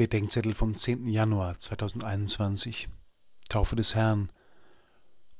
[0.00, 1.08] Bedenkzettel vom 10.
[1.08, 2.88] Januar 2021.
[3.50, 4.32] Taufe des Herrn.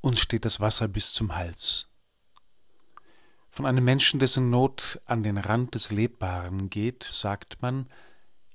[0.02, 1.88] Uns steht das Wasser bis zum Hals.
[3.48, 7.88] Von einem Menschen, dessen Not an den Rand des Lebbaren geht, sagt man,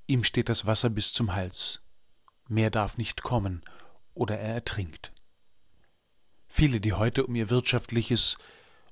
[0.06, 1.82] ihm steht das Wasser bis zum Hals.
[2.46, 3.64] Mehr darf nicht kommen,
[4.14, 5.10] oder er ertrinkt.
[6.46, 8.38] Viele, die heute um ihr wirtschaftliches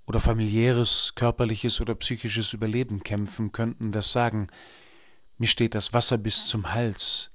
[0.05, 4.49] oder familiäres, körperliches oder psychisches Überleben kämpfen, könnten das sagen,
[5.45, 7.31] mir steht das Wasser bis zum Hals.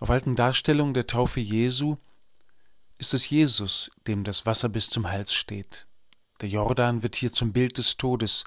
[0.00, 1.98] Auf alten Darstellungen der Taufe Jesu
[2.96, 5.84] ist es Jesus, dem das Wasser bis zum Hals steht.
[6.40, 8.44] Der Jordan wird hier zum Bild des Todes,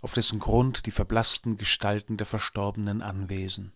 [0.00, 3.72] auf dessen Grund die verblassten Gestalten der Verstorbenen anwesen.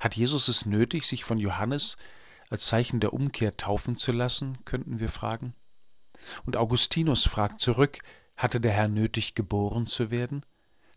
[0.00, 1.98] Hat Jesus es nötig, sich von Johannes
[2.48, 5.52] als Zeichen der Umkehr taufen zu lassen, könnten wir fragen?
[6.46, 7.98] Und Augustinus fragt zurück,
[8.34, 10.46] hatte der Herr nötig, geboren zu werden?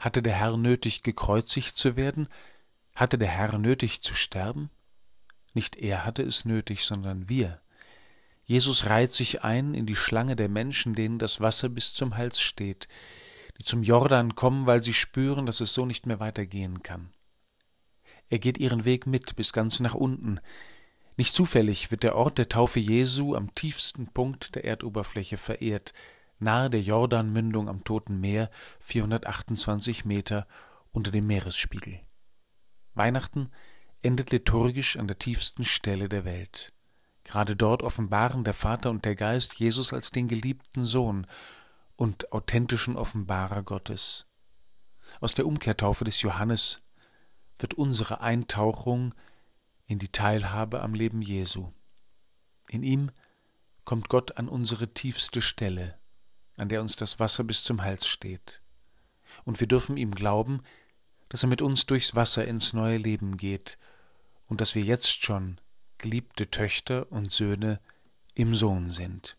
[0.08, 2.30] Hatte der Herr nötig, gekreuzigt zu werden?
[2.96, 4.70] Hatte der Herr nötig zu sterben?
[5.54, 7.60] Nicht er hatte es nötig, sondern wir.
[8.46, 12.40] Jesus reiht sich ein in die Schlange der Menschen, denen das Wasser bis zum Hals
[12.40, 12.88] steht,
[13.60, 17.10] die zum Jordan kommen, weil sie spüren, dass es so nicht mehr weitergehen kann.
[18.30, 20.40] Er geht ihren Weg mit bis ganz nach unten.
[21.18, 25.94] Nicht zufällig wird der Ort der Taufe Jesu am tiefsten Punkt der Erdoberfläche verehrt,
[26.40, 28.50] nahe der Jordanmündung am Toten Meer,
[28.82, 30.48] 428 Meter
[30.92, 32.00] unter dem Meeresspiegel.
[32.94, 33.52] Weihnachten
[34.02, 36.74] endet liturgisch an der tiefsten Stelle der Welt.
[37.24, 41.26] Gerade dort offenbaren der Vater und der Geist Jesus als den geliebten Sohn
[41.96, 44.28] und authentischen Offenbarer Gottes.
[45.20, 46.82] Aus der Umkehrtaufe des Johannes
[47.60, 49.14] wird unsere Eintauchung
[49.88, 51.72] in die Teilhabe am Leben Jesu.
[52.70, 53.12] In ihm
[53.84, 55.98] kommt Gott an unsere tiefste Stelle,
[56.58, 58.62] an der uns das Wasser bis zum Hals steht.
[59.46, 60.62] Und wir dürfen ihm glauben,
[61.30, 63.78] dass er mit uns durchs Wasser ins neue Leben geht
[64.48, 65.60] und dass wir jetzt schon
[65.98, 67.80] geliebte Töchter und Söhne
[68.34, 69.36] im Sohn sind.